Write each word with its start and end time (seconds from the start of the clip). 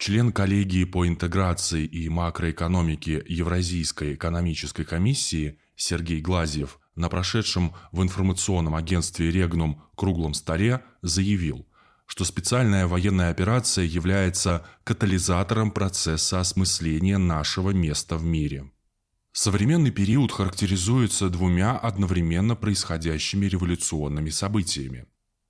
член 0.00 0.32
коллегии 0.32 0.84
по 0.84 1.06
интеграции 1.06 1.84
и 1.84 2.08
макроэкономике 2.08 3.22
Евразийской 3.28 4.14
экономической 4.14 4.84
комиссии 4.84 5.58
Сергей 5.76 6.22
Глазьев 6.22 6.80
на 6.94 7.10
прошедшем 7.10 7.74
в 7.92 8.02
информационном 8.02 8.74
агентстве 8.74 9.30
«Регнум» 9.30 9.82
круглом 9.94 10.32
столе 10.32 10.82
заявил, 11.02 11.68
что 12.06 12.24
специальная 12.24 12.86
военная 12.86 13.30
операция 13.30 13.84
является 13.84 14.66
катализатором 14.84 15.70
процесса 15.70 16.40
осмысления 16.40 17.18
нашего 17.18 17.70
места 17.70 18.16
в 18.16 18.24
мире. 18.24 18.72
Современный 19.32 19.90
период 19.90 20.32
характеризуется 20.32 21.28
двумя 21.28 21.76
одновременно 21.76 22.56
происходящими 22.56 23.44
революционными 23.44 24.30
событиями. 24.30 25.04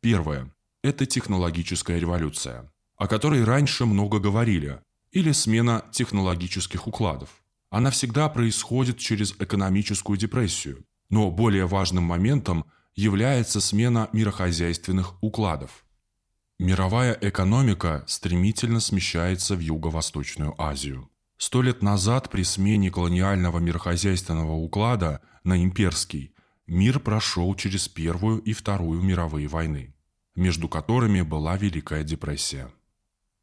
Первое– 0.00 0.52
это 0.82 1.06
технологическая 1.06 2.00
революция, 2.00 2.72
о 3.02 3.08
которой 3.08 3.42
раньше 3.42 3.84
много 3.84 4.20
говорили, 4.20 4.78
или 5.10 5.32
смена 5.32 5.84
технологических 5.90 6.86
укладов. 6.86 7.30
Она 7.68 7.90
всегда 7.90 8.28
происходит 8.28 8.98
через 8.98 9.32
экономическую 9.40 10.16
депрессию, 10.16 10.84
но 11.10 11.28
более 11.32 11.66
важным 11.66 12.04
моментом 12.04 12.64
является 12.94 13.60
смена 13.60 14.08
мирохозяйственных 14.12 15.20
укладов. 15.20 15.84
Мировая 16.60 17.18
экономика 17.20 18.04
стремительно 18.06 18.78
смещается 18.78 19.56
в 19.56 19.58
Юго-Восточную 19.58 20.54
Азию. 20.56 21.10
Сто 21.38 21.60
лет 21.60 21.82
назад 21.82 22.30
при 22.30 22.44
смене 22.44 22.92
колониального 22.92 23.58
мирохозяйственного 23.58 24.52
уклада 24.52 25.20
на 25.42 25.60
имперский 25.60 26.36
мир 26.68 27.00
прошел 27.00 27.52
через 27.56 27.88
Первую 27.88 28.38
и 28.42 28.52
Вторую 28.52 29.02
мировые 29.02 29.48
войны, 29.48 29.92
между 30.36 30.68
которыми 30.68 31.22
была 31.22 31.56
Великая 31.56 32.04
депрессия. 32.04 32.70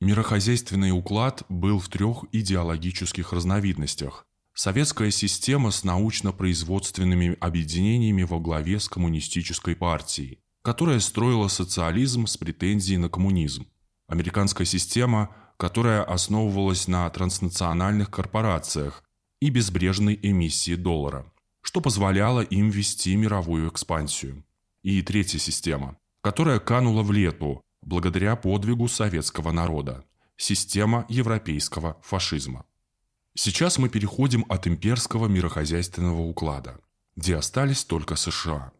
Мирохозяйственный 0.00 0.92
уклад 0.92 1.42
был 1.48 1.78
в 1.78 1.88
трех 1.88 2.24
идеологических 2.32 3.32
разновидностях 3.32 4.26
Советская 4.54 5.10
система 5.10 5.70
с 5.70 5.84
научно-производственными 5.84 7.36
объединениями 7.40 8.24
во 8.24 8.40
главе 8.40 8.78
с 8.80 8.88
коммунистической 8.88 9.74
партией, 9.76 10.38
которая 10.62 11.00
строила 11.00 11.48
социализм 11.48 12.26
с 12.26 12.36
претензией 12.36 12.98
на 12.98 13.08
коммунизм. 13.08 13.66
Американская 14.06 14.66
система, 14.66 15.34
которая 15.56 16.02
основывалась 16.02 16.88
на 16.88 17.08
транснациональных 17.08 18.10
корпорациях 18.10 19.04
и 19.40 19.50
безбрежной 19.50 20.18
эмиссии 20.20 20.74
доллара, 20.74 21.24
что 21.62 21.80
позволяло 21.80 22.40
им 22.40 22.70
вести 22.70 23.16
мировую 23.16 23.70
экспансию. 23.70 24.44
И 24.82 25.00
третья 25.02 25.38
система, 25.38 25.96
которая 26.22 26.58
канула 26.58 27.02
в 27.02 27.12
лету 27.12 27.62
благодаря 27.82 28.36
подвигу 28.36 28.88
советского 28.88 29.52
народа– 29.52 30.04
система 30.36 31.04
европейского 31.08 31.98
фашизма. 32.02 32.64
Сейчас 33.34 33.78
мы 33.78 33.88
переходим 33.88 34.44
от 34.48 34.66
имперского 34.66 35.28
мирохозяйственного 35.28 36.22
уклада, 36.22 36.80
где 37.14 37.36
остались 37.36 37.84
только 37.84 38.16
США. 38.16 38.72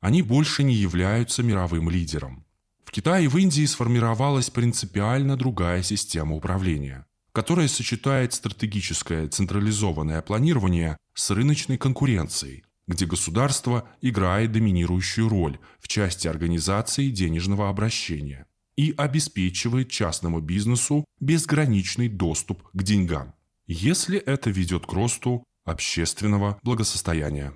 Они 0.00 0.22
больше 0.22 0.62
не 0.62 0.74
являются 0.74 1.42
мировым 1.42 1.88
лидером. 1.90 2.44
В 2.84 2.90
Китае 2.90 3.24
и 3.24 3.28
в 3.28 3.36
Индии 3.36 3.64
сформировалась 3.64 4.50
принципиально 4.50 5.36
другая 5.36 5.82
система 5.82 6.36
управления, 6.36 7.06
которая 7.32 7.68
сочетает 7.68 8.32
стратегическое 8.34 9.26
централизованное 9.28 10.22
планирование 10.22 10.96
с 11.14 11.30
рыночной 11.30 11.78
конкуренцией, 11.78 12.65
где 12.86 13.06
государство 13.06 13.88
играет 14.00 14.52
доминирующую 14.52 15.28
роль 15.28 15.58
в 15.80 15.88
части 15.88 16.28
организации 16.28 17.10
денежного 17.10 17.68
обращения 17.68 18.46
и 18.76 18.94
обеспечивает 18.96 19.90
частному 19.90 20.40
бизнесу 20.40 21.04
безграничный 21.20 22.08
доступ 22.08 22.62
к 22.72 22.82
деньгам 22.82 23.34
если 23.66 24.18
это 24.18 24.50
ведет 24.50 24.86
к 24.86 24.92
росту 24.92 25.44
общественного 25.64 26.58
благосостояния. 26.62 27.52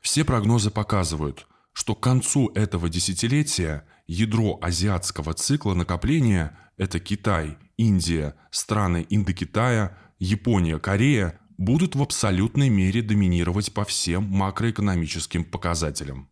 Все 0.00 0.24
прогнозы 0.24 0.70
показывают, 0.70 1.46
что 1.72 1.94
к 1.94 2.00
концу 2.02 2.50
этого 2.54 2.88
десятилетия 2.88 3.84
ядро 4.06 4.58
азиатского 4.62 5.34
цикла 5.34 5.74
накопления– 5.74 6.58
это 6.78 7.00
Китай, 7.00 7.58
Индия, 7.76 8.34
страны 8.50 9.06
Индокитая, 9.10 9.98
Япония, 10.18 10.78
Корея– 10.78 11.38
будут 11.58 11.94
в 11.94 12.02
абсолютной 12.02 12.68
мере 12.68 13.02
доминировать 13.02 13.72
по 13.72 13.84
всем 13.84 14.24
макроэкономическим 14.24 15.44
показателям. 15.44 16.28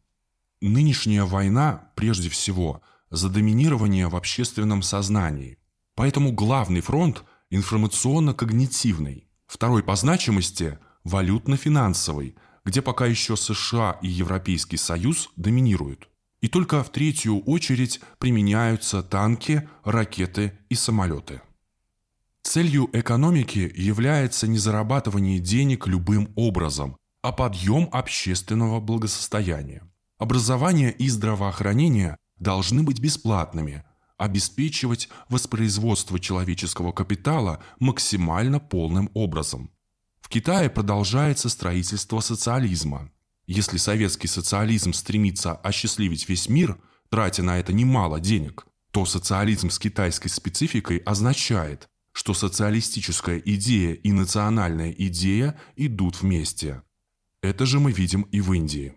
Нынешняя 0.60 1.24
война, 1.24 1.90
прежде 1.94 2.28
всего, 2.28 2.82
за 3.10 3.28
доминирование 3.28 4.08
в 4.08 4.16
общественном 4.16 4.82
сознании. 4.82 5.58
Поэтому 5.94 6.32
главный 6.32 6.80
фронт– 6.80 7.24
информационно-когнитивный, 7.50 9.28
второй 9.46 9.82
по 9.82 9.94
значимости– 9.96 10.78
валютно-финансовый, 11.04 12.34
где 12.64 12.82
пока 12.82 13.06
еще 13.06 13.36
США 13.36 13.98
и 14.02 14.08
Европейский 14.08 14.78
Союз 14.78 15.30
доминируют. 15.36 16.08
И 16.41 16.48
только 16.48 16.82
в 16.82 16.91
третью 16.91 17.41
очередь 17.41 18.00
применяются 18.18 19.02
танки, 19.02 19.68
ракеты 19.84 20.58
и 20.68 20.74
самолеты. 20.74 21.41
Целью 22.44 22.88
экономики 22.93 23.72
является 23.75 24.47
не 24.47 24.59
зарабатывание 24.59 25.41
денег 25.41 25.87
любым 25.87 26.32
образом, 26.37 26.97
а 27.22 27.32
подъем 27.32 27.88
общественного 27.91 28.81
благосостояния. 28.81 29.82
Образование 30.19 30.93
и 30.93 31.09
здравоохранение 31.09 32.16
должны 32.38 32.83
быть 32.83 33.00
бесплатными– 33.00 33.83
обеспечивать 34.16 35.09
воспроизводство 35.28 36.21
человеческого 36.21 36.93
капитала 36.93 37.62
максимально 37.81 38.60
полным 38.60 39.10
образом. 39.15 39.71
В 40.21 40.28
Китае 40.28 40.71
продолжается 40.71 41.49
строительство 41.49 42.21
социализма. 42.21 43.10
Если 43.47 43.77
советский 43.77 44.28
социализм 44.28 44.93
стремится 44.93 45.54
осчастливить 45.54 46.28
весь 46.28 46.49
мир, 46.49 46.78
тратя 47.10 47.43
на 47.43 47.59
это 47.59 47.72
немало 47.72 48.21
денег, 48.21 48.66
то 48.91 49.04
социализм 49.04 49.71
с 49.71 49.78
китайской 49.78 50.28
спецификой 50.28 50.99
означает, 50.99 51.88
что 52.14 52.32
социалистическая 52.32 53.38
идея 53.38 53.92
и 53.92 54.12
национальная 54.12 54.92
идея 54.92 55.60
идут 55.75 56.22
вместе. 56.22 56.82
Это 57.42 57.66
же 57.66 57.80
мы 57.80 57.91
видим 57.91 58.22
и 58.22 58.41
в 58.41 58.52
Индии. 58.52 58.94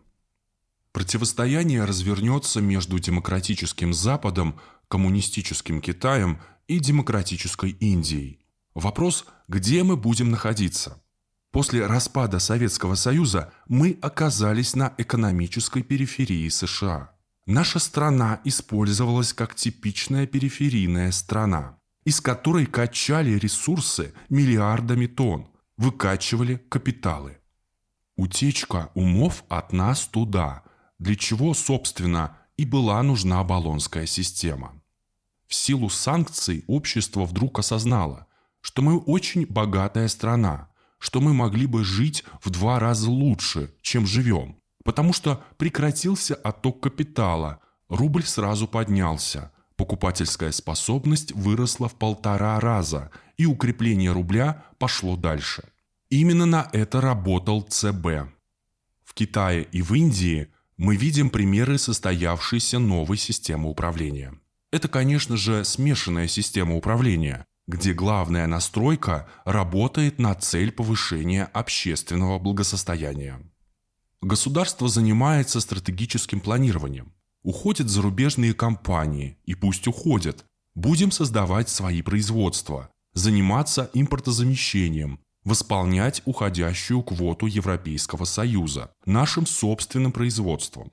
Противостояние 0.94 1.84
развернется 1.84 2.62
между 2.62 3.00
демократическим 3.00 3.92
Западом 3.94 4.60
коммунистическим 4.88 5.82
Китаем 5.82 6.40
и 6.68 6.80
демократической 6.80 7.72
Индией. 7.72 8.40
Вопрос, 8.76 9.26
где 9.48 9.84
мы 9.84 9.98
будем 9.98 10.30
находиться? 10.30 11.02
После 11.52 11.88
распада 11.88 12.38
Советского 12.38 12.94
Союза 12.94 13.52
мы 13.68 13.98
оказались 14.00 14.76
на 14.76 14.94
экономической 15.00 15.82
периферии 15.82 16.48
США. 16.50 17.12
Наша 17.48 17.80
страна 17.80 18.42
использовалась 18.44 19.34
как 19.34 19.56
типичная 19.56 20.28
периферийная 20.28 21.12
страна, 21.12 21.77
из 22.08 22.22
которой 22.22 22.66
качали 22.66 23.32
ресурсы 23.32 24.14
миллиардами 24.30 25.08
тонн, 25.08 25.50
выкачивали 25.76 26.56
капиталы. 26.70 27.38
Утечка 28.16 28.92
умов 28.94 29.44
от 29.50 29.74
нас 29.74 30.08
туда, 30.08 30.64
для 31.00 31.18
чего, 31.18 31.54
собственно, 31.54 32.38
и 32.56 32.64
была 32.64 33.04
нужна 33.04 33.44
баллонская 33.44 34.06
система. 34.06 34.82
В 35.48 35.54
силу 35.54 35.90
санкций 35.90 36.64
общество 36.68 37.26
вдруг 37.26 37.60
осознало, 37.60 38.28
что 38.62 38.82
мы 38.82 38.98
очень 39.00 39.46
богатая 39.46 40.08
страна, 40.08 40.70
что 41.00 41.20
мы 41.20 41.34
могли 41.34 41.66
бы 41.66 41.84
жить 41.84 42.24
в 42.42 42.50
два 42.52 42.80
раза 42.80 43.12
лучше, 43.12 43.76
чем 43.82 44.08
живем, 44.08 44.56
потому 44.86 45.12
что 45.12 45.44
прекратился 45.58 46.36
отток 46.36 46.80
капитала, 46.80 47.60
рубль 47.90 48.24
сразу 48.24 48.66
поднялся, 48.66 49.52
покупательская 49.78 50.52
способность 50.52 51.32
выросла 51.32 51.88
в 51.88 51.96
полтора 51.96 52.60
раза, 52.60 53.12
и 53.38 53.46
укрепление 53.46 54.12
рубля 54.12 54.66
пошло 54.78 55.16
дальше. 55.16 55.64
Именно 56.10 56.46
на 56.46 56.70
это 56.74 57.00
работал 57.00 57.62
ЦБ. 57.62 58.30
В 59.06 59.14
Китае 59.14 59.68
и 59.72 59.82
в 59.82 59.94
Индии 59.94 60.48
мы 60.76 60.96
видим 60.96 61.30
примеры 61.30 61.78
состоявшейся 61.78 62.80
новой 62.80 63.18
системы 63.18 63.70
управления– 63.70 64.34
это, 64.72 64.90
конечно 64.90 65.38
же, 65.38 65.64
смешанная 65.64 66.28
система 66.28 66.76
управления, 66.76 67.46
где 67.68 67.94
главная 67.94 68.48
настройка 68.48 69.28
работает 69.46 70.20
на 70.20 70.36
цель 70.36 70.72
повышения 70.72 71.46
общественного 71.46 72.38
благосостояния. 72.38 73.40
Государство 74.22 74.90
занимается 74.90 75.62
стратегическим 75.62 76.42
планированием. 76.42 77.14
Уходят 77.44 77.90
зарубежные 77.90 78.54
компании, 78.54 79.38
и 79.46 79.56
пусть 79.56 79.88
уходят. 79.88 80.46
Будем 80.76 81.12
создавать 81.12 81.70
свои 81.70 82.02
производства, 82.02 82.90
заниматься 83.14 83.90
импортозамещением, 83.94 85.20
восполнять 85.44 86.22
уходящую 86.26 87.02
квоту 87.04 87.48
Европейского 87.48 88.26
Союза 88.26 88.92
нашим 89.06 89.46
собственным 89.46 90.12
производством, 90.12 90.92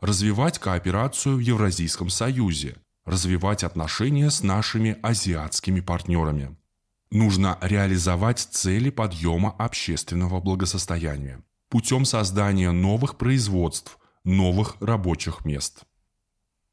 развивать 0.00 0.58
кооперацию 0.58 1.36
в 1.36 1.40
Евразийском 1.40 2.08
Союзе, 2.08 2.76
развивать 3.04 3.64
отношения 3.64 4.30
с 4.30 4.42
нашими 4.42 4.96
азиатскими 5.02 5.80
партнерами. 5.80 6.56
Нужно 7.10 7.58
реализовать 7.60 8.38
цели 8.38 8.90
подъема 8.90 9.50
общественного 9.58 10.40
благосостояния 10.40 11.42
путем 11.68 12.04
создания 12.04 12.70
новых 12.70 13.16
производств, 13.16 13.98
новых 14.28 14.76
рабочих 14.80 15.44
мест. 15.46 15.84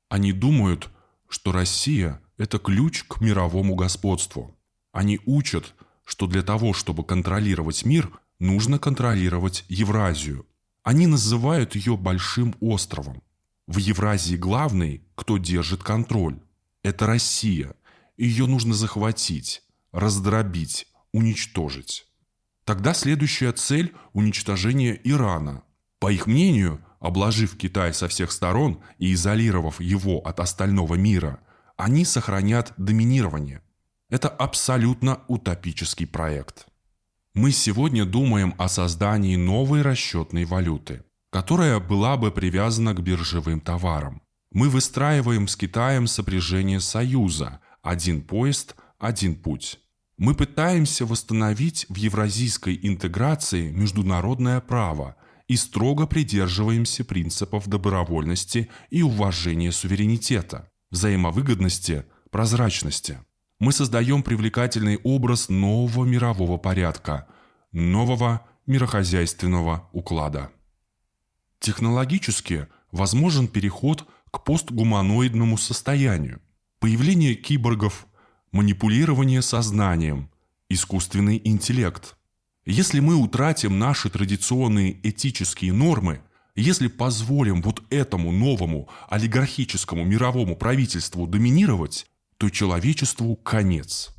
Они 0.10 0.34
думают, 0.34 0.90
что 1.30 1.54
Россия– 1.54 2.22
это 2.38 2.60
ключ 2.60 3.04
к 3.06 3.22
мировому 3.22 3.75
господству. 3.75 4.56
Они 4.92 5.19
учат, 5.25 5.74
что 6.04 6.28
для 6.28 6.44
того, 6.44 6.74
чтобы 6.74 7.06
контролировать 7.06 7.86
мир, 7.86 8.12
нужно 8.40 8.78
контролировать 8.78 9.63
Евразию. 9.69 10.46
Они 10.84 11.07
называют 11.07 11.75
ее 11.75 11.96
большим 11.96 12.56
островом. 12.60 13.24
В 13.68 13.78
Евразии 13.78 14.36
главный, 14.36 15.01
кто 15.16 15.38
держит 15.38 15.81
контроль. 15.81 16.38
Это 16.84 17.08
Россия. 17.08 17.74
Ее 18.18 18.48
нужно 18.48 18.74
захватить, 18.74 19.63
раздробить, 19.94 20.88
уничтожить. 21.13 22.06
Тогда 22.66 22.94
следующая 22.94 23.54
цель– 23.54 23.96
уничтожение 24.13 25.00
Ирана. 25.04 25.63
По 26.00 26.12
их 26.12 26.28
мнению, 26.28 26.84
обложив 27.06 27.56
Китай 27.56 27.94
со 27.94 28.07
всех 28.07 28.31
сторон 28.31 28.80
и 28.98 29.13
изолировав 29.13 29.80
его 29.80 30.19
от 30.19 30.40
остального 30.40 30.96
мира, 30.96 31.40
они 31.78 32.04
сохранят 32.04 32.74
доминирование. 32.78 33.62
Это 34.10 34.28
абсолютно 34.28 35.19
утопический 35.28 36.07
проект. 36.07 36.68
Мы 37.34 37.52
сегодня 37.52 38.06
думаем 38.06 38.56
о 38.57 38.69
создании 38.69 39.36
новой 39.36 39.81
расчетной 39.81 40.46
валюты, 40.46 41.04
которая 41.30 41.80
была 41.80 42.18
бы 42.18 42.31
привязана 42.31 42.94
к 42.94 43.02
биржевым 43.02 43.60
товарам. 43.60 44.22
Мы 44.51 44.69
выстраиваем 44.69 45.48
с 45.48 45.56
Китаем 45.56 46.08
сопряжение 46.08 46.80
союза 46.80 47.60
«один 47.81 48.22
поезд, 48.22 48.75
один 48.98 49.36
путь». 49.36 49.80
Мы 50.18 50.34
пытаемся 50.34 51.06
восстановить 51.06 51.86
в 51.90 51.96
евразийской 51.98 52.80
интеграции 52.81 53.69
международное 53.69 54.62
право 54.62 55.18
и 55.48 55.56
строго 55.56 56.08
придерживаемся 56.08 57.04
принципов 57.04 57.68
добровольности 57.68 58.70
и 58.90 59.02
уважения 59.02 59.72
суверенитета, 59.72 60.72
взаимовыгодности, 60.92 62.06
прозрачности. 62.32 63.20
Мы 63.60 63.72
создаем 63.72 64.24
привлекательный 64.24 64.98
образ 65.04 65.50
нового 65.50 66.06
мирового 66.06 66.58
порядка, 66.58 67.28
нового 67.72 68.46
мирохозяйственного 68.66 69.90
уклада. 69.94 70.52
Технологически 71.60 72.68
возможен 72.92 73.48
переход 73.48 74.08
к 74.32 74.44
постгуманоидному 74.44 75.58
состоянию. 75.58 76.42
Появление 76.80 77.36
киборгов, 77.36 78.08
манипулирование 78.52 79.42
сознанием, 79.42 80.30
искусственный 80.70 81.42
интеллект. 81.44 82.18
Если 82.66 83.00
мы 83.00 83.16
утратим 83.16 83.78
наши 83.78 84.10
традиционные 84.10 85.00
этические 85.08 85.72
нормы, 85.72 86.22
если 86.56 86.88
позволим 86.88 87.62
вот 87.62 87.84
этому 87.92 88.32
новому 88.32 88.90
олигархическому 89.08 90.04
мировому 90.04 90.56
правительству 90.56 91.28
доминировать, 91.28 92.08
то 92.38 92.50
человечеству 92.50 93.36
конец. 93.36 94.16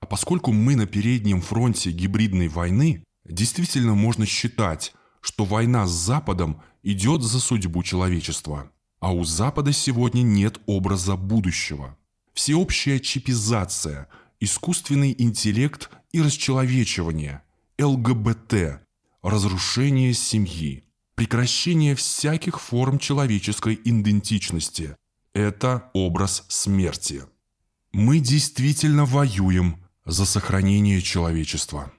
А 0.00 0.06
поскольку 0.06 0.52
мы 0.52 0.76
на 0.76 0.86
переднем 0.86 1.40
фронте 1.40 1.92
гибридной 1.92 2.48
войны, 2.48 3.04
действительно 3.24 3.94
можно 3.94 4.26
считать, 4.26 4.92
что 5.22 5.46
война 5.46 5.86
с 5.86 5.92
Западом 5.92 6.60
идет 6.82 7.22
за 7.22 7.40
судьбу 7.40 7.82
человечества. 7.82 8.70
А 9.00 9.14
у 9.14 9.24
Запада 9.24 9.72
сегодня 9.72 10.20
нет 10.20 10.60
образа 10.66 11.16
будущего. 11.16 11.96
Всеобщая 12.34 13.00
чипизация, 13.00 14.08
искусственный 14.40 15.14
интеллект 15.16 15.90
и 16.12 16.20
расчеловечивание, 16.20 17.42
ЛГБТ, 17.82 18.80
разрушение 19.22 20.14
семьи, 20.14 20.84
прекращение 21.14 21.94
всяких 21.94 22.60
форм 22.60 22.98
человеческой 22.98 23.78
идентичности– 23.84 24.96
это 25.34 25.90
образ 25.92 26.44
смерти. 26.48 27.24
Мы 27.92 28.20
действительно 28.20 29.04
воюем 29.04 29.84
за 30.04 30.24
сохранение 30.24 31.00
человечества. 31.00 31.92